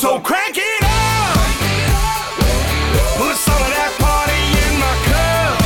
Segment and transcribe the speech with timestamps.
[0.00, 1.36] So crank it up.
[3.18, 5.60] Put some of that party in my cup.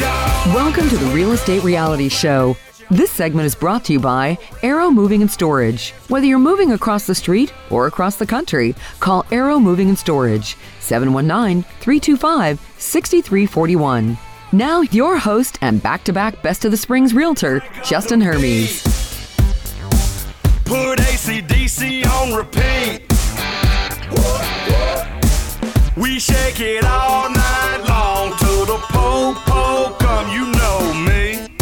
[0.00, 0.52] Yeah.
[0.52, 2.56] Welcome to the Real Estate Reality Show.
[2.90, 5.92] This segment is brought to you by Arrow Moving and Storage.
[6.08, 10.56] Whether you're moving across the street or across the country, call Arrow Moving and Storage
[10.80, 14.18] 719 325 6341.
[14.50, 18.91] Now, your host and back to back Best of the Springs realtor, Justin Hermes.
[20.72, 23.02] Put ACDC on repeat.
[25.98, 30.30] We shake it all night long to the po po come.
[30.30, 31.54] You know me.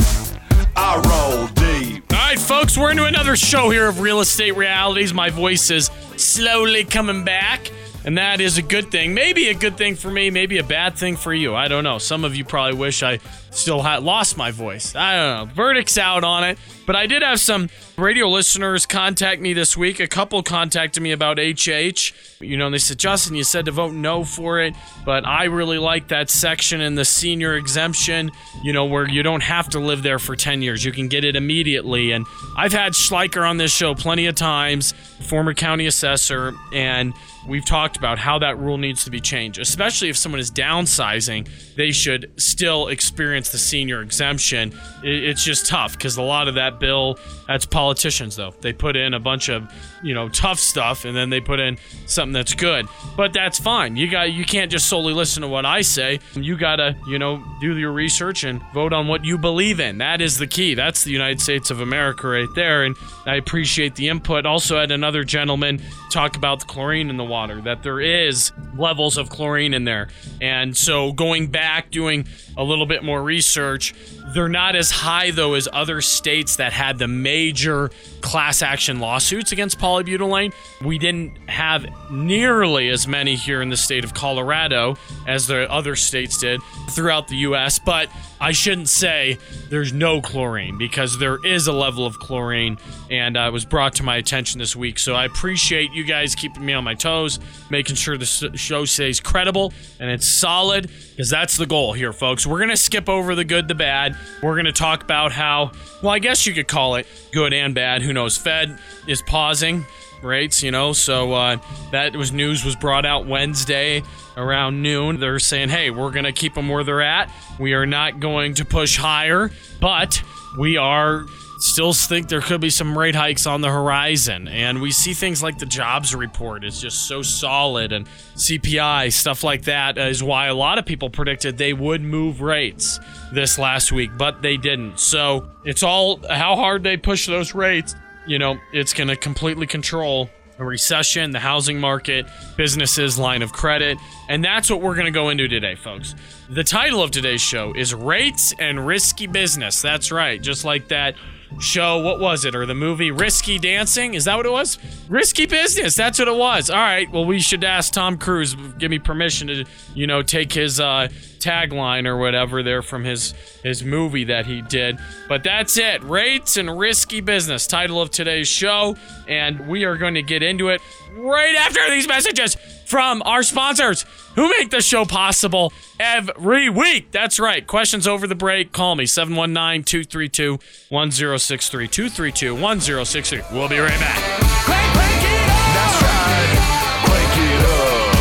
[0.77, 2.05] I roll deep.
[2.13, 5.13] All right, folks, we're into another show here of Real Estate Realities.
[5.13, 7.69] My voice is slowly coming back,
[8.05, 9.13] and that is a good thing.
[9.13, 11.57] Maybe a good thing for me, maybe a bad thing for you.
[11.57, 11.99] I don't know.
[11.99, 13.19] Some of you probably wish I
[13.51, 14.95] still had lost my voice.
[14.95, 15.55] I don't know.
[15.55, 16.59] Verdict's out on it.
[16.91, 20.01] But I did have some radio listeners contact me this week.
[20.01, 22.13] A couple contacted me about HH.
[22.41, 25.79] You know, they said, Justin, you said to vote no for it, but I really
[25.79, 28.33] like that section in the senior exemption,
[28.65, 30.85] you know, where you don't have to live there for 10 years.
[30.85, 32.11] You can get it immediately.
[32.11, 32.27] And
[32.57, 37.15] I've had Schleiker on this show plenty of times, former county assessor, and
[37.47, 41.49] we've talked about how that rule needs to be changed, especially if someone is downsizing,
[41.77, 44.79] they should still experience the senior exemption.
[45.03, 48.53] It- It's just tough because a lot of that bill, that's politicians though.
[48.61, 49.63] They put in a bunch of,
[50.03, 52.87] you know, tough stuff and then they put in something that's good.
[53.17, 53.97] But that's fine.
[53.97, 56.21] You got you can't just solely listen to what I say.
[56.35, 59.99] You got to, you know, do your research and vote on what you believe in.
[59.99, 60.75] That is the key.
[60.75, 64.47] That's the United States of America right there and I appreciate the input.
[64.47, 69.17] Also had another gentleman talk about the chlorine in the water that there is levels
[69.17, 70.09] of chlorine in there.
[70.41, 72.27] And so going back doing
[72.57, 73.95] a little bit more research,
[74.33, 79.53] they're not as high though as other states that had the major class action lawsuits
[79.53, 80.53] against polybutylene.
[80.83, 85.97] We didn't have nearly as many here in the state of Colorado as the other
[85.97, 88.09] states did throughout the US, but
[88.41, 92.79] I shouldn't say there's no chlorine because there is a level of chlorine
[93.11, 94.99] and uh, it was brought to my attention this week.
[94.99, 99.21] So I appreciate you guys keeping me on my toes, making sure the show stays
[99.21, 102.47] credible and it's solid because that's the goal here, folks.
[102.47, 104.17] We're going to skip over the good, the bad.
[104.43, 107.75] We're going to talk about how, well, I guess you could call it good and
[107.75, 108.01] bad.
[108.01, 108.39] Who knows?
[108.39, 109.85] Fed is pausing
[110.23, 111.57] rates, you know, so uh,
[111.93, 114.03] that was news was brought out Wednesday
[114.37, 115.21] around noon.
[115.21, 117.31] They're saying, hey, we're going to keep them where they're at.
[117.59, 120.23] We are not going to push higher, but
[120.59, 121.27] we are
[121.61, 124.49] still think there could be some rate hikes on the horizon.
[124.49, 129.45] And we see things like the jobs report is just so solid and CPI, stuff
[129.45, 132.99] like that is why a lot of people predicted they would move rates
[133.33, 134.99] this last week, but they didn't.
[134.99, 137.95] So it's all how hard they push those rates
[138.31, 140.31] you know, it's going to completely control
[140.61, 142.27] a recession, the housing market,
[142.57, 143.99] businesses, line of credit.
[144.29, 146.15] And that's what we're going to go into today, folks.
[146.49, 149.83] The title of today's show is Rates and Risky Business.
[149.83, 150.41] That's right.
[150.41, 151.17] Just like that
[151.59, 152.55] show, what was it?
[152.55, 154.15] Or the movie Risky Dancing?
[154.15, 154.79] Is that what it was?
[155.09, 155.97] Risky Business.
[155.97, 156.71] That's what it was.
[156.71, 157.11] All right.
[157.11, 161.09] Well, we should ask Tom Cruise, give me permission to, you know, take his, uh,
[161.41, 163.33] tagline or whatever there from his
[163.65, 164.99] his movie that he did.
[165.27, 166.05] But that's it.
[166.05, 167.67] Rates and risky business.
[167.67, 168.97] Title of today's show
[169.27, 170.81] and we are going to get into it
[171.15, 174.05] right after these messages from our sponsors
[174.41, 177.11] who make the show possible every week.
[177.11, 177.67] That's right.
[177.67, 178.73] Questions over the break.
[178.73, 180.59] Call me 719-232-1063
[180.91, 183.53] 232-1063.
[183.53, 184.17] We'll be right back.
[184.65, 185.75] Crank, crank it up.
[185.77, 186.57] That's right.
[187.05, 188.17] Crank it up.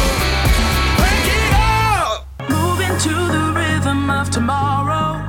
[1.00, 2.28] Crank it up.
[2.50, 5.24] Moving to the rhythm of tomorrow.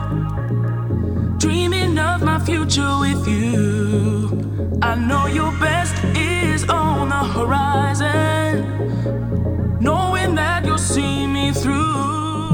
[1.38, 4.80] Dreaming of my future with you.
[4.82, 5.79] I know your best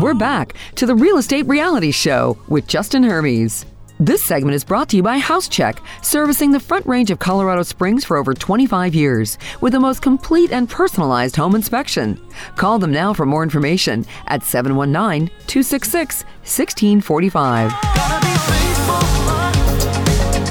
[0.06, 3.66] We're back to the Real Estate Reality Show with Justin Hermes.
[3.98, 7.64] This segment is brought to you by House Check, servicing the front range of Colorado
[7.64, 12.20] Springs for over 25 years with the most complete and personalized home inspection.
[12.54, 17.72] Call them now for more information at 719 266 1645.
[17.72, 19.00] Gotta be faithful.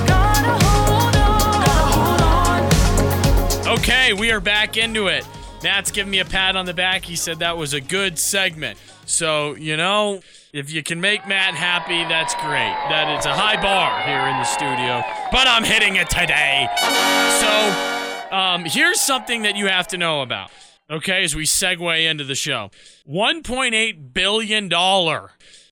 [0.06, 1.62] Gotta hold on.
[1.64, 3.78] Gotta hold on.
[3.80, 5.26] Okay, we are back into it.
[5.66, 7.04] Matt's giving me a pat on the back.
[7.06, 8.78] He said that was a good segment.
[9.08, 10.22] So, you know,
[10.54, 12.76] if you can make Matt happy, that's great.
[12.90, 15.02] That it's a high bar here in the studio.
[15.32, 16.68] But I'm hitting it today.
[17.42, 20.52] So, um, here's something that you have to know about.
[20.88, 22.70] Okay, as we segue into the show.
[23.10, 24.70] $1.8 billion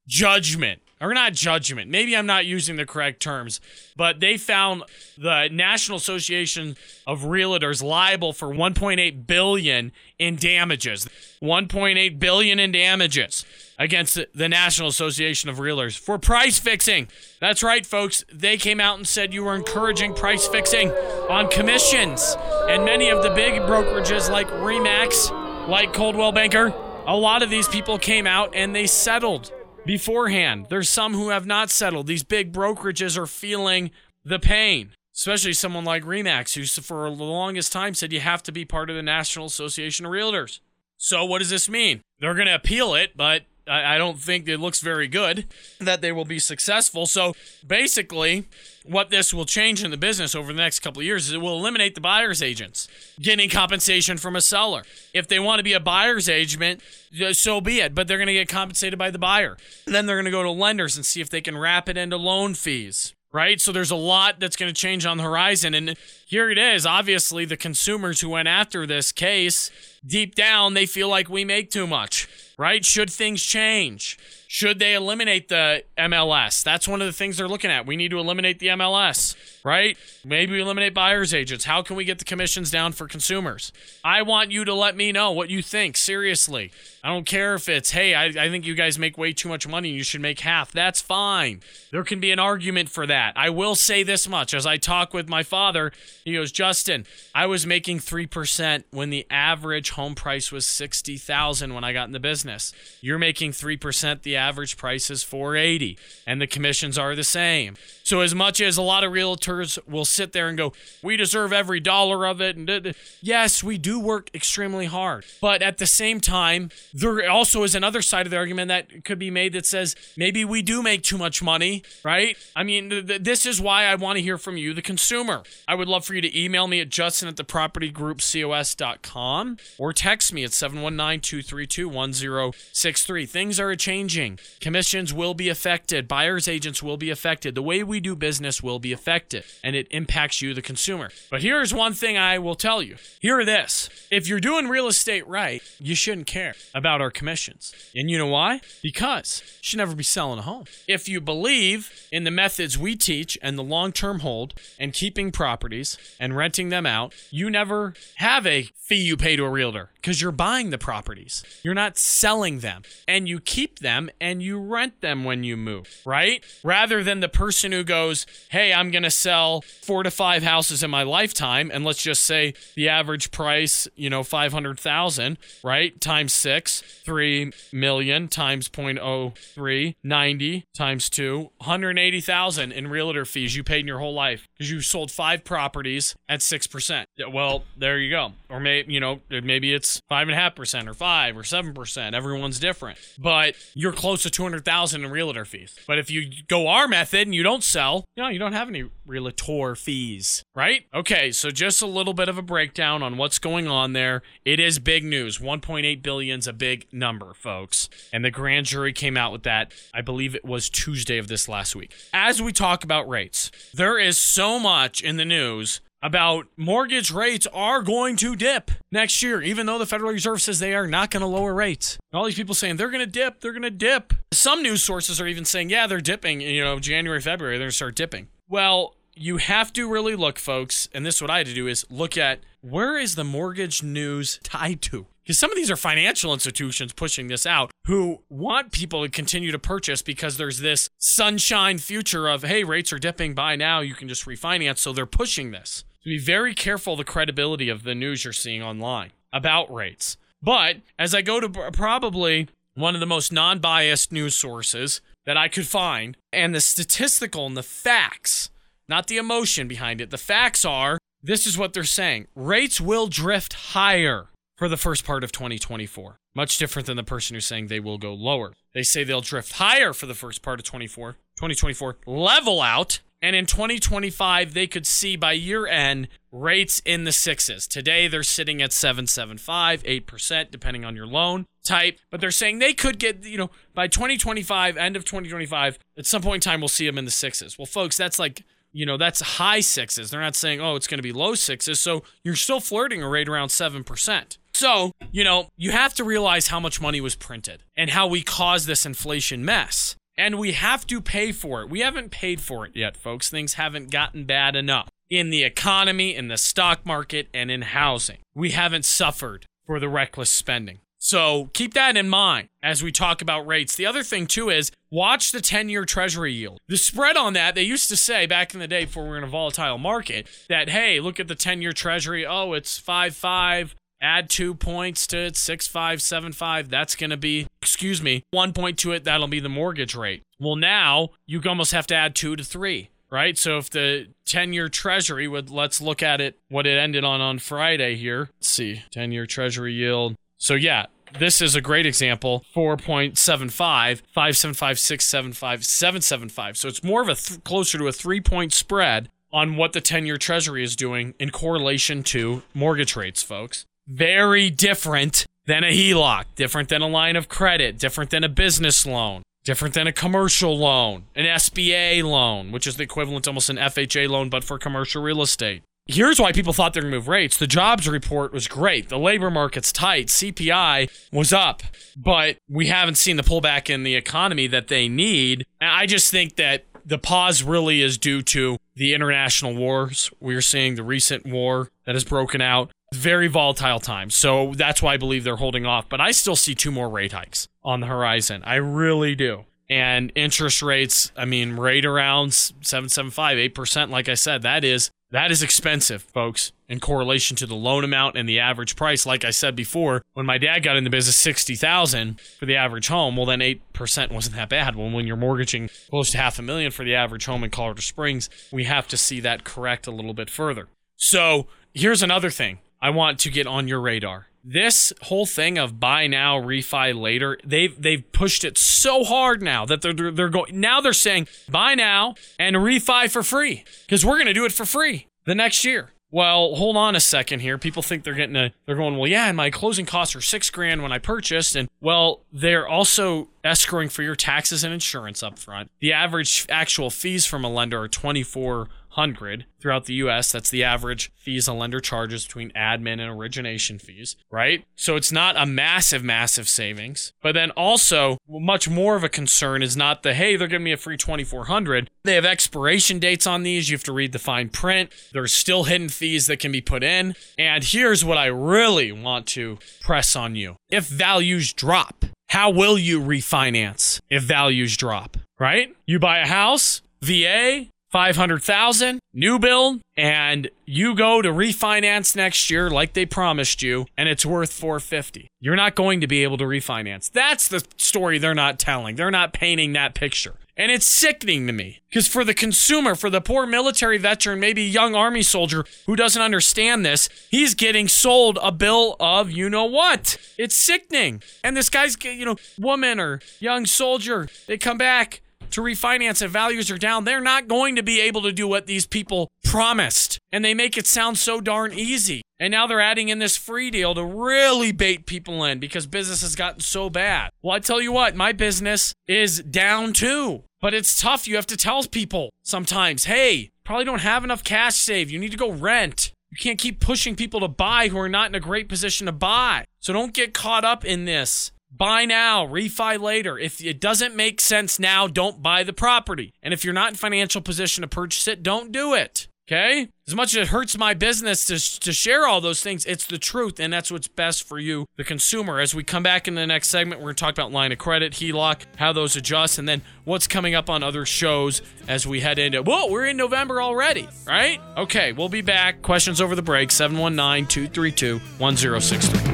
[0.08, 0.82] judgment.
[1.04, 1.92] Or not judgment.
[1.92, 3.60] Maybe I'm not using the correct terms,
[3.98, 4.84] but they found
[5.18, 11.08] the National Association of Realtors liable for 1.8 billion in damages.
[11.42, 13.46] 1.8 billion in damages
[13.78, 17.10] against the National Association of Realtors for price fixing.
[17.42, 18.24] That's right, folks.
[18.32, 20.90] They came out and said you were encouraging price fixing
[21.30, 22.38] on commissions.
[22.70, 26.74] And many of the big brokerages like Remax, like Coldwell Banker,
[27.06, 29.52] a lot of these people came out and they settled
[29.86, 30.68] beforehand.
[30.70, 32.08] There's some who have not settled.
[32.08, 33.92] These big brokerages are feeling
[34.24, 38.52] the pain, especially someone like Remax, who for the longest time said you have to
[38.52, 40.60] be part of the National Association of Realtors.
[40.98, 42.02] So, what does this mean?
[42.20, 45.48] They're going to appeal it, but I, I don't think it looks very good
[45.80, 47.06] that they will be successful.
[47.06, 47.34] So
[47.66, 48.46] basically,
[48.86, 51.42] what this will change in the business over the next couple of years is it
[51.42, 52.88] will eliminate the buyer's agents
[53.20, 54.84] getting compensation from a seller.
[55.14, 56.82] If they want to be a buyer's agent,
[57.24, 59.58] uh, so be it, but they're going to get compensated by the buyer.
[59.86, 62.18] Then they're going to go to lenders and see if they can wrap it into
[62.18, 63.60] loan fees right?
[63.60, 65.74] So there's a lot that's going to change on the horizon.
[65.74, 66.86] And here it is.
[66.86, 69.72] Obviously, the consumers who went after this case,
[70.06, 72.84] deep down, they feel like we make too much, right?
[72.84, 74.18] Should things change?
[74.54, 76.62] Should they eliminate the MLS?
[76.62, 77.88] That's one of the things they're looking at.
[77.88, 79.98] We need to eliminate the MLS, right?
[80.24, 81.66] Maybe we eliminate buyer's agents.
[81.66, 83.74] How can we get the commissions down for consumers?
[84.04, 85.98] I want you to let me know what you think.
[85.98, 86.72] Seriously.
[87.04, 89.68] I don't care if it's, hey, I, I think you guys make way too much
[89.68, 89.90] money.
[89.90, 90.72] You should make half.
[90.72, 91.62] That's fine.
[91.90, 93.34] There can be an argument for that.
[93.36, 95.92] I will say this much as I talk with my father,
[96.24, 101.84] he goes, Justin, I was making 3% when the average home price was 60,000 when
[101.84, 102.72] I got in the business.
[103.02, 105.98] You're making 3%, the average price is 480
[106.28, 107.76] and the commissions are the same.
[108.04, 111.54] So as much as a lot of realtors will sit there and go, "We deserve
[111.54, 116.20] every dollar of it," and yes, we do work extremely hard, but at the same
[116.20, 119.96] time, there also is another side of the argument that could be made that says
[120.18, 122.38] maybe we do make too much money, right?
[122.56, 125.44] I mean, th- th- this is why I want to hear from you, the consumer.
[125.68, 130.34] I would love for you to email me at justin at the propertygroupcos.com or text
[130.34, 133.30] me at 719-232-1063.
[133.30, 134.33] Things are changing.
[134.60, 136.08] Commissions will be affected.
[136.08, 137.56] Buyers agents will be affected.
[137.56, 141.10] The way we do business will be affected and it impacts you, the consumer.
[141.30, 143.90] But here's one thing I will tell you hear this.
[144.12, 147.74] If you're doing real estate right, you shouldn't care about our commissions.
[147.96, 148.62] And you know why?
[148.82, 150.66] Because you should never be selling a home.
[150.88, 155.32] If you believe in the methods we teach and the long term hold and keeping
[155.32, 159.90] properties and renting them out, you never have a fee you pay to a realtor
[160.04, 161.44] because you're buying the properties.
[161.64, 162.84] You're not selling them.
[163.08, 166.44] And you keep them and you rent them when you move, right?
[166.62, 170.84] Rather than the person who goes, Hey, I'm going to sell four to five houses
[170.84, 171.72] in my lifetime.
[171.74, 176.00] And let's just say the average price, you know, 500,000, right?
[176.02, 183.80] Times six, 3 million times 0.03, 90 times two, 180,000 in realtor fees you paid
[183.80, 187.06] in your whole life because you sold five properties at 6%.
[187.32, 188.34] Well, there you go.
[188.50, 191.74] Or maybe, you know, maybe it's five and a half percent or five or seven
[191.74, 192.16] percent.
[192.16, 195.76] Everyone's different, but you're close to 200,000 in realtor fees.
[195.88, 198.68] But if you go our method and you don't sell, you know, you don't have
[198.70, 200.86] any realtor fees, right?
[200.94, 204.22] Okay, so just a little bit of a breakdown on what's going on there.
[204.46, 205.38] It is big news.
[205.40, 207.90] 1.8 billion's a big number, folks.
[208.12, 209.72] And the grand jury came out with that.
[209.94, 211.94] I believe it was Tuesday of this last week.
[212.14, 217.48] As we talk about rates, there is so much in the news about mortgage rates
[217.54, 221.10] are going to dip next year, even though the Federal Reserve says they are not
[221.10, 221.98] going to lower rates.
[222.14, 224.14] All these people saying they're going to dip, they're going to dip.
[224.34, 227.72] Some news sources are even saying, yeah, they're dipping, you know, January, February, they're going
[227.72, 228.28] to start dipping.
[228.50, 231.68] Well, you have to really look, folks, and this is what I had to do
[231.68, 235.08] is look at where is the mortgage news tied to?
[235.24, 239.54] Because some of these are financial institutions pushing this out who want people to continue
[239.54, 243.94] to purchase because there's this sunshine future of, hey, rates are dipping, by now, you
[243.96, 244.80] can just refinance.
[244.80, 245.86] So they're pushing this.
[246.04, 250.18] So be very careful the credibility of the news you're seeing online about rates.
[250.42, 255.38] But as I go to probably one of the most non biased news sources that
[255.38, 258.50] I could find, and the statistical and the facts,
[258.90, 263.08] not the emotion behind it, the facts are this is what they're saying rates will
[263.08, 266.18] drift higher for the first part of 2024.
[266.36, 268.52] Much different than the person who's saying they will go lower.
[268.74, 273.38] They say they'll drift higher for the first part of 24, 2024, level out, and
[273.38, 277.68] in 2025, they could see by year end rates in the sixes.
[277.68, 282.00] Today, they're sitting at 775, 8%, depending on your loan type.
[282.12, 286.22] But they're saying they could get, you know, by 2025, end of 2025, at some
[286.22, 287.58] point in time, we'll see them in the sixes.
[287.58, 290.10] Well, folks, that's like, you know, that's high sixes.
[290.10, 291.80] They're not saying, oh, it's going to be low sixes.
[291.80, 294.38] So you're still flirting a rate around 7%.
[294.54, 298.22] So, you know, you have to realize how much money was printed and how we
[298.22, 299.96] caused this inflation mess.
[300.18, 301.70] And we have to pay for it.
[301.70, 303.30] We haven't paid for it yet, folks.
[303.30, 308.18] Things haven't gotten bad enough in the economy, in the stock market, and in housing.
[308.36, 310.80] We haven't suffered for the reckless spending.
[311.00, 313.76] So keep that in mind as we talk about rates.
[313.76, 316.60] The other thing, too, is watch the 10 year treasury yield.
[316.70, 319.18] The spread on that, they used to say back in the day before we were
[319.18, 322.26] in a volatile market that, hey, look at the 10 year treasury.
[322.26, 323.76] Oh, it's 5 5.
[324.04, 326.70] Add two points to it, 6 5, 7 5.
[326.70, 329.06] That's going to be, excuse me, one point to it.
[329.06, 330.24] That'll be the mortgage rate.
[330.40, 333.38] Well, now you almost have to add two to three right?
[333.38, 337.22] So if the 10 year treasury would, let's look at it, what it ended on
[337.22, 338.32] on Friday here.
[338.40, 340.16] Let's see, 10 year treasury yield.
[340.40, 340.88] So yeah,
[341.20, 347.44] this is a great example 4.75 575 675 775 so it's more of a th-
[347.44, 351.30] closer to a three point spread on what the 10 year treasury is doing in
[351.30, 357.28] correlation to mortgage rates folks very different than a HELOC different than a line of
[357.28, 362.68] credit different than a business loan different than a commercial loan an SBA loan which
[362.68, 366.54] is the equivalent almost an FHA loan but for commercial real estate Here's why people
[366.54, 367.36] thought they're going to move rates.
[367.36, 368.88] The jobs report was great.
[368.88, 370.08] The labor market's tight.
[370.08, 371.62] CPI was up,
[371.98, 375.46] but we haven't seen the pullback in the economy that they need.
[375.60, 380.10] I just think that the pause really is due to the international wars.
[380.22, 382.72] We're seeing the recent war that has broken out.
[382.94, 384.16] Very volatile times.
[384.16, 385.90] So that's why I believe they're holding off.
[385.90, 388.44] But I still see two more rate hikes on the horizon.
[388.46, 394.42] I really do and interest rates i mean right around 775 8% like i said
[394.42, 398.76] that is that is expensive, folks, in correlation to the loan amount and the average
[398.76, 399.06] price.
[399.06, 402.56] Like I said before, when my dad got in the business, sixty thousand for the
[402.56, 403.16] average home.
[403.16, 404.76] Well, then eight percent wasn't that bad.
[404.76, 407.82] Well, when you're mortgaging close to half a million for the average home in Colorado
[407.82, 410.68] Springs, we have to see that correct a little bit further.
[410.96, 411.46] So
[411.76, 414.28] here's another thing I want to get on your radar.
[414.44, 419.66] This whole thing of buy now, refi later, they've they've pushed it so hard now
[419.66, 424.18] that they're they're, going now they're saying buy now and refi for free because we're
[424.18, 425.92] gonna do it for free the next year.
[426.12, 427.58] Well, hold on a second here.
[427.58, 430.50] People think they're getting a they're going, well, yeah, and my closing costs are six
[430.50, 435.40] grand when I purchased, and well, they're also escrowing for your taxes and insurance up
[435.40, 435.72] front.
[435.80, 440.32] The average actual fees from a lender are twenty four 100 throughout the US.
[440.32, 444.66] That's the average fees a lender charges between admin and origination fees, right?
[444.76, 447.14] So it's not a massive, massive savings.
[447.22, 450.74] But then also, much more of a concern is not the, hey, they're giving me
[450.74, 451.90] a free 2400.
[452.04, 453.70] They have expiration dates on these.
[453.70, 454.92] You have to read the fine print.
[455.14, 457.16] There's still hidden fees that can be put in.
[457.38, 462.78] And here's what I really want to press on you if values drop, how will
[462.78, 465.18] you refinance if values drop?
[465.40, 465.76] Right?
[465.86, 472.68] You buy a house, VA, 500,000 new build and you go to refinance next year
[472.68, 475.28] like they promised you and it's worth 450.
[475.40, 477.12] You're not going to be able to refinance.
[477.12, 478.96] That's the story they're not telling.
[478.96, 480.34] They're not painting that picture.
[480.58, 484.64] And it's sickening to me because for the consumer, for the poor military veteran, maybe
[484.64, 489.66] young army soldier who doesn't understand this, he's getting sold a bill of you know
[489.66, 490.18] what.
[490.40, 491.22] It's sickening.
[491.44, 495.22] And this guy's, you know, woman or young soldier, they come back
[495.54, 498.68] to refinance if values are down, they're not going to be able to do what
[498.68, 500.20] these people promised.
[500.32, 502.22] And they make it sound so darn easy.
[502.40, 506.22] And now they're adding in this free deal to really bait people in because business
[506.22, 507.30] has gotten so bad.
[507.42, 510.44] Well, I tell you what, my business is down too.
[510.60, 511.28] But it's tough.
[511.28, 515.12] You have to tell people sometimes, hey, probably don't have enough cash saved.
[515.12, 516.12] You need to go rent.
[516.32, 519.12] You can't keep pushing people to buy who are not in a great position to
[519.12, 519.66] buy.
[519.80, 521.52] So don't get caught up in this.
[521.76, 523.38] Buy now, refi later.
[523.40, 526.34] If it doesn't make sense now, don't buy the property.
[526.44, 529.28] And if you're not in financial position to purchase it, don't do it.
[529.48, 529.90] Okay?
[530.08, 533.18] As much as it hurts my business to, to share all those things, it's the
[533.18, 535.60] truth, and that's what's best for you, the consumer.
[535.60, 537.78] As we come back in the next segment, we're going to talk about line of
[537.78, 542.22] credit, HELOC, how those adjust, and then what's coming up on other shows as we
[542.22, 544.62] head into, whoa, we're in November already, right?
[544.78, 545.82] Okay, we'll be back.
[545.82, 549.34] Questions over the break, 719 232 1063.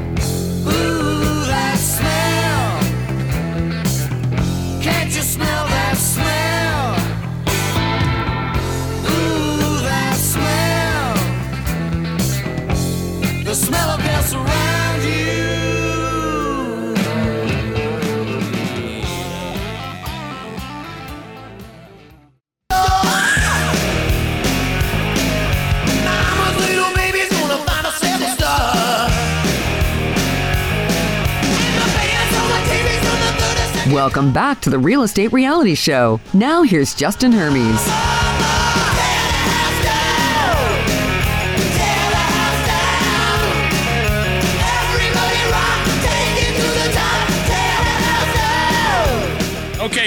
[34.09, 36.19] Welcome back to the Real Estate Reality Show.
[36.33, 38.18] Now here's Justin Hermes.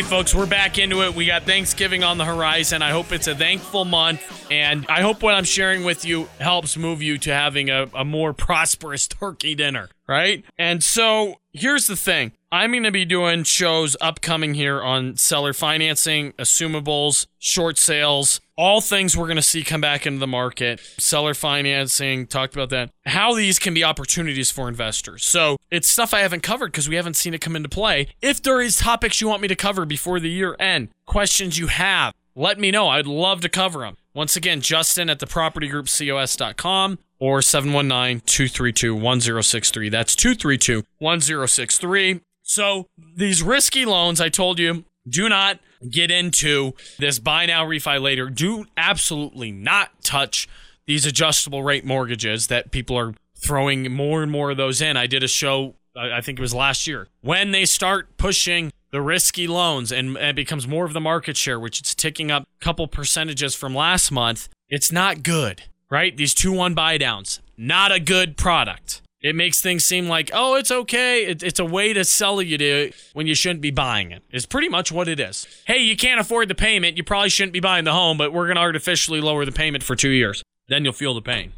[0.02, 1.14] Okay, folks, we're back into it.
[1.14, 2.82] We got Thanksgiving on the horizon.
[2.82, 6.76] I hope it's a thankful month, and I hope what I'm sharing with you helps
[6.76, 10.44] move you to having a, a more prosperous turkey dinner, right?
[10.58, 15.52] And so here's the thing I'm going to be doing shows upcoming here on seller
[15.52, 20.78] financing, assumables, short sales, all things we're going to see come back into the market.
[20.96, 22.90] Seller financing, talked about that.
[23.06, 25.24] How these can be opportunities for investors.
[25.24, 28.06] So it's stuff I haven't covered because we haven't seen it come into play.
[28.22, 31.66] If there is topics you want me to cover before the year end, questions you
[31.66, 32.86] have, let me know.
[32.86, 33.96] I'd love to cover them.
[34.14, 39.90] Once again, Justin at thepropertygroupcos.com or 719-232-1063.
[39.90, 42.20] That's 232-1063.
[42.44, 45.58] So these risky loans, I told you, do not
[45.90, 48.28] get into this buy now, refi later.
[48.28, 50.48] Do absolutely not touch
[50.86, 54.96] these adjustable rate mortgages that people are throwing more and more of those in.
[54.96, 57.08] I did a show, I think it was last year.
[57.20, 61.36] When they start pushing the risky loans and and it becomes more of the market
[61.36, 66.16] share, which it's ticking up a couple percentages from last month, it's not good, right?
[66.16, 69.01] These 2 1 buy downs, not a good product.
[69.22, 71.26] It makes things seem like, oh, it's okay.
[71.26, 74.22] It, it's a way to sell you to when you shouldn't be buying it.
[74.30, 75.46] It's pretty much what it is.
[75.64, 76.96] Hey, you can't afford the payment.
[76.96, 79.84] You probably shouldn't be buying the home, but we're going to artificially lower the payment
[79.84, 80.42] for two years.
[80.68, 81.52] Then you'll feel the pain.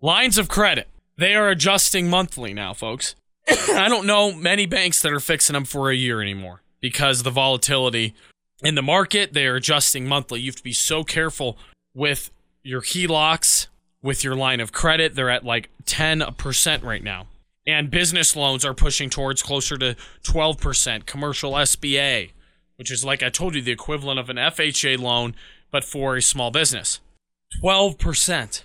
[0.00, 0.88] Lines of credit.
[1.16, 3.14] They are adjusting monthly now, folks.
[3.50, 7.30] I don't know many banks that are fixing them for a year anymore because the
[7.30, 8.14] volatility
[8.62, 9.32] in the market.
[9.32, 10.40] They are adjusting monthly.
[10.40, 11.58] You have to be so careful
[11.94, 12.30] with
[12.62, 13.68] your HELOCs,
[14.02, 15.14] with your line of credit.
[15.14, 17.26] They're at like 10% right now.
[17.66, 21.06] And business loans are pushing towards closer to 12%.
[21.06, 22.30] Commercial SBA,
[22.76, 25.34] which is like I told you, the equivalent of an FHA loan,
[25.70, 27.00] but for a small business.
[27.62, 28.64] 12%.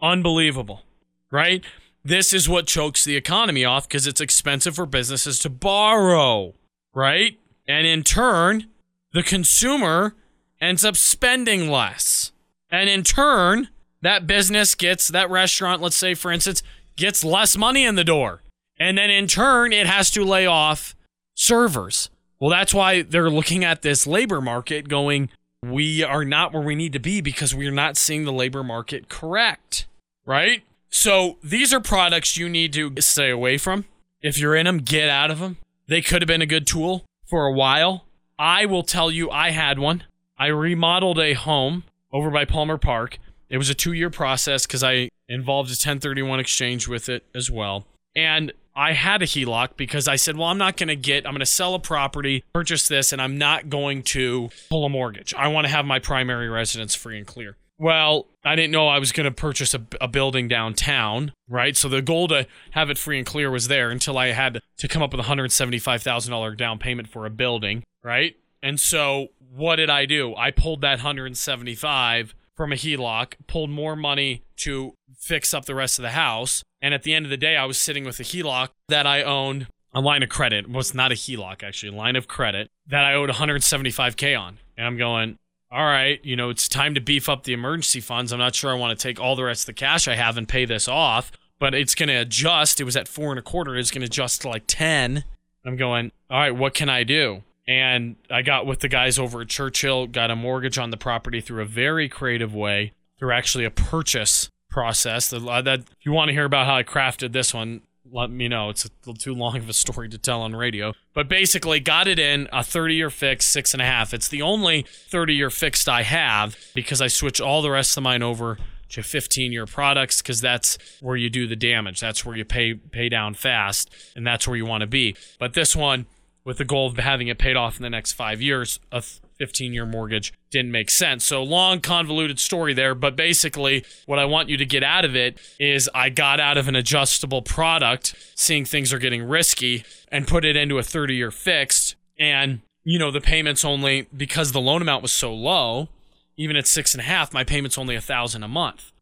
[0.00, 0.82] Unbelievable,
[1.30, 1.64] right?
[2.04, 6.54] This is what chokes the economy off because it's expensive for businesses to borrow,
[6.94, 7.38] right?
[7.68, 8.66] And in turn,
[9.12, 10.16] the consumer
[10.60, 12.32] ends up spending less.
[12.70, 13.68] And in turn,
[14.02, 16.62] that business gets, that restaurant, let's say, for instance,
[16.96, 18.42] gets less money in the door.
[18.78, 20.94] And then in turn, it has to lay off
[21.34, 22.10] servers.
[22.40, 25.30] Well, that's why they're looking at this labor market going,
[25.62, 29.08] we are not where we need to be because we're not seeing the labor market
[29.08, 29.86] correct,
[30.26, 30.62] right?
[30.90, 33.84] So these are products you need to stay away from.
[34.20, 35.58] If you're in them, get out of them.
[35.86, 38.04] They could have been a good tool for a while.
[38.38, 40.02] I will tell you, I had one.
[40.36, 43.18] I remodeled a home over by Palmer Park.
[43.52, 47.50] It was a two year process because I involved a 1031 exchange with it as
[47.50, 47.86] well.
[48.16, 51.32] And I had a HELOC because I said, well, I'm not going to get, I'm
[51.32, 55.34] going to sell a property, purchase this, and I'm not going to pull a mortgage.
[55.34, 57.58] I want to have my primary residence free and clear.
[57.78, 61.76] Well, I didn't know I was going to purchase a, a building downtown, right?
[61.76, 64.88] So the goal to have it free and clear was there until I had to
[64.88, 68.36] come up with a $175,000 down payment for a building, right?
[68.62, 70.34] And so what did I do?
[70.36, 75.98] I pulled that 175 from a HELOC, pulled more money to fix up the rest
[75.98, 78.24] of the house, and at the end of the day, I was sitting with a
[78.24, 80.68] HELOC that I owned a line of credit.
[80.68, 84.58] Well, it's not a HELOC actually, a line of credit that I owed 175k on,
[84.76, 85.38] and I'm going.
[85.74, 88.30] All right, you know, it's time to beef up the emergency funds.
[88.30, 90.36] I'm not sure I want to take all the rest of the cash I have
[90.36, 92.78] and pay this off, but it's going to adjust.
[92.78, 93.74] It was at four and a quarter.
[93.78, 95.24] It's going to adjust to like 10.
[95.64, 97.42] I'm going, all right, what can I do?
[97.72, 101.40] And I got with the guys over at Churchill, got a mortgage on the property
[101.40, 105.32] through a very creative way, through actually a purchase process.
[105.32, 107.80] Uh, That if you want to hear about how I crafted this one,
[108.10, 108.68] let me know.
[108.68, 110.92] It's a little too long of a story to tell on radio.
[111.14, 114.12] But basically, got it in a 30 year fix, six and a half.
[114.12, 118.02] It's the only 30 year fixed I have because I switch all the rest of
[118.02, 118.58] mine over
[118.90, 122.00] to 15 year products because that's where you do the damage.
[122.00, 125.16] That's where you pay pay down fast, and that's where you want to be.
[125.38, 126.04] But this one,
[126.44, 129.02] with the goal of having it paid off in the next five years, a
[129.38, 131.24] 15 year mortgage didn't make sense.
[131.24, 132.94] So, long, convoluted story there.
[132.94, 136.56] But basically, what I want you to get out of it is I got out
[136.56, 141.14] of an adjustable product, seeing things are getting risky, and put it into a 30
[141.14, 141.96] year fixed.
[142.18, 145.88] And, you know, the payments only, because the loan amount was so low,
[146.36, 148.92] even at six and a half, my payment's only a thousand a month.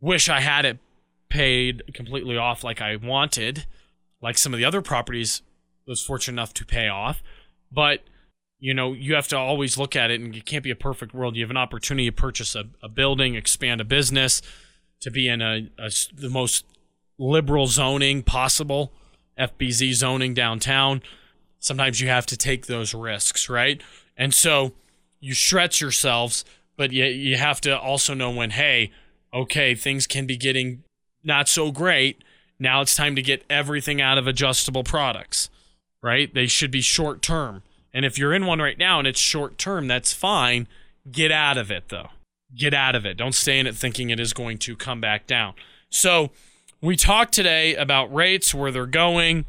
[0.00, 0.78] Wish I had it
[1.28, 3.66] paid completely off like I wanted,
[4.22, 5.42] like some of the other properties
[5.90, 7.22] was fortunate enough to pay off.
[7.70, 8.00] But
[8.58, 11.14] you know, you have to always look at it, and it can't be a perfect
[11.14, 11.34] world.
[11.34, 14.42] You have an opportunity to purchase a, a building, expand a business,
[15.00, 16.66] to be in a, a the most
[17.18, 18.92] liberal zoning possible,
[19.38, 21.02] FBZ zoning downtown.
[21.58, 23.82] Sometimes you have to take those risks, right?
[24.16, 24.72] And so
[25.20, 26.44] you stretch yourselves,
[26.76, 28.90] but you, you have to also know when, hey,
[29.32, 30.82] okay, things can be getting
[31.24, 32.22] not so great.
[32.58, 35.48] Now it's time to get everything out of adjustable products,
[36.02, 36.32] right?
[36.32, 37.62] They should be short term.
[37.92, 40.68] And if you're in one right now and it's short term, that's fine.
[41.10, 42.08] Get out of it though.
[42.54, 43.16] Get out of it.
[43.16, 45.54] Don't stay in it thinking it is going to come back down.
[45.88, 46.30] So,
[46.82, 49.44] we talked today about rates, where they're going.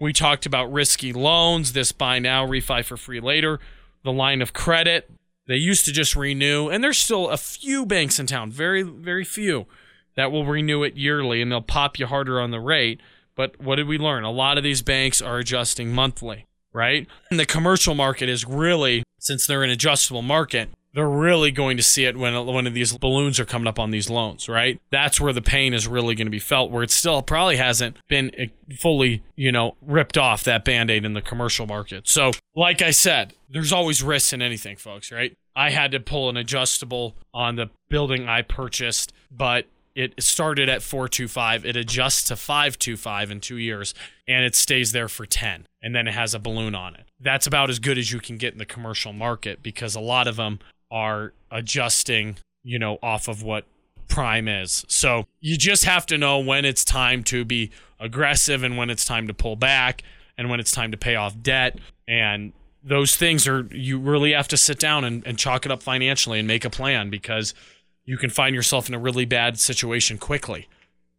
[0.00, 3.60] We talked about risky loans, this buy now, refi for free later,
[4.02, 5.10] the line of credit.
[5.46, 9.24] They used to just renew, and there's still a few banks in town, very, very
[9.24, 9.66] few,
[10.14, 13.00] that will renew it yearly and they'll pop you harder on the rate.
[13.40, 14.22] But what did we learn?
[14.22, 17.06] A lot of these banks are adjusting monthly, right?
[17.30, 21.82] And the commercial market is really, since they're an adjustable market, they're really going to
[21.82, 24.78] see it when one of these balloons are coming up on these loans, right?
[24.90, 27.96] That's where the pain is really going to be felt, where it still probably hasn't
[28.08, 28.48] been eh,
[28.78, 32.08] fully, you know, ripped off that band aid in the commercial market.
[32.08, 35.34] So, like I said, there's always risks in anything, folks, right?
[35.56, 40.82] I had to pull an adjustable on the building I purchased, but it started at
[40.82, 43.94] 425 it adjusts to 525 in two years
[44.28, 47.06] and it stays there for 10 and then it has a balloon on it.
[47.20, 50.26] That's about as good as you can get in the commercial market because a lot
[50.26, 53.64] of them are adjusting you know off of what
[54.08, 54.84] prime is.
[54.88, 59.04] So you just have to know when it's time to be aggressive and when it's
[59.04, 60.02] time to pull back
[60.36, 64.48] and when it's time to pay off debt and those things are you really have
[64.48, 67.54] to sit down and, and chalk it up financially and make a plan because
[68.04, 70.68] you can find yourself in a really bad situation quickly,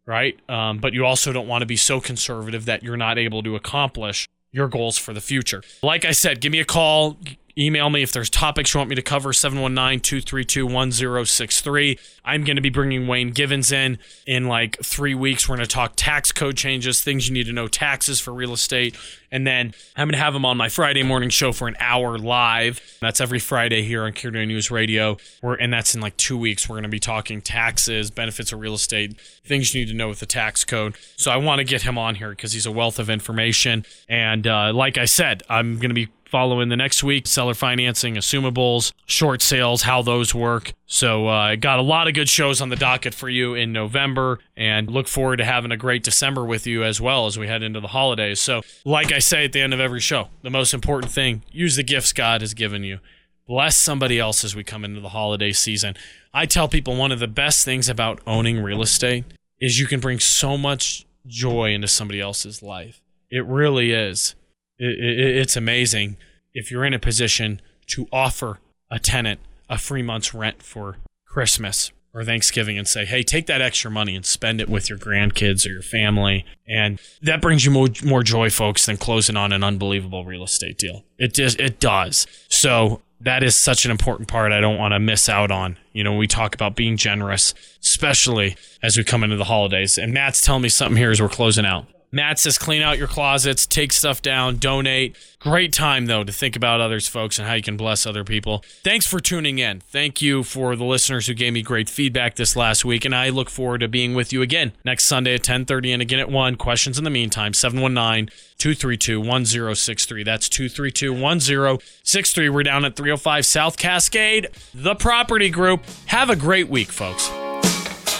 [0.06, 0.38] right?
[0.48, 3.56] Um, but you also don't want to be so conservative that you're not able to
[3.56, 5.62] accomplish your goals for the future.
[5.82, 7.16] Like I said, give me a call,
[7.58, 12.70] email me if there's topics you want me to cover 719-232-1063 i'm going to be
[12.70, 15.48] bringing wayne givens in in like three weeks.
[15.48, 18.52] We're going to talk tax code changes things you need to know taxes for real
[18.52, 18.96] estate
[19.30, 22.18] and then i'm going to have him on my friday morning show for an hour
[22.18, 22.80] live.
[23.00, 25.16] That's every friday here on KRDO news radio.
[25.42, 26.68] We're, and that's in like two weeks.
[26.68, 30.08] We're going to be talking taxes benefits of real estate things you need to know
[30.08, 30.96] with the tax code.
[31.16, 33.84] So i want to get him on here because he's a wealth of information.
[34.08, 38.14] And uh, like i said i'm going to be following the next week seller financing,
[38.14, 40.72] assumables, short sales, how those work.
[40.86, 43.70] So, I uh, got a lot of good shows on the docket for you in
[43.70, 47.48] November and look forward to having a great December with you as well as we
[47.48, 48.40] head into the holidays.
[48.40, 51.76] So, like I say at the end of every show, the most important thing use
[51.76, 52.98] the gifts God has given you.
[53.46, 55.94] Bless somebody else as we come into the holiday season.
[56.32, 59.24] I tell people one of the best things about owning real estate
[59.60, 63.02] is you can bring so much joy into somebody else's life.
[63.30, 64.34] It really is.
[64.78, 66.16] It, it, it's amazing
[66.54, 71.92] if you're in a position to offer a tenant a free month's rent for Christmas
[72.12, 75.66] or Thanksgiving and say, hey, take that extra money and spend it with your grandkids
[75.66, 76.44] or your family.
[76.68, 80.76] And that brings you more, more joy, folks, than closing on an unbelievable real estate
[80.76, 81.04] deal.
[81.18, 82.26] It just, it does.
[82.48, 85.78] So that is such an important part I don't want to miss out on.
[85.92, 89.96] You know, we talk about being generous, especially as we come into the holidays.
[89.96, 91.86] And Matt's telling me something here as we're closing out.
[92.14, 95.16] Matt says clean out your closets, take stuff down, donate.
[95.38, 98.62] Great time, though, to think about others, folks, and how you can bless other people.
[98.84, 99.80] Thanks for tuning in.
[99.80, 103.30] Thank you for the listeners who gave me great feedback this last week, and I
[103.30, 106.56] look forward to being with you again next Sunday at 1030 and again at 1.
[106.56, 110.24] Questions in the meantime, 719-232-1063.
[110.24, 112.52] That's 232-1063.
[112.52, 115.82] We're down at 305 South Cascade, the property group.
[116.06, 117.28] Have a great week, folks.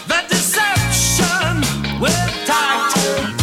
[0.07, 1.61] The deception
[2.45, 3.42] tight.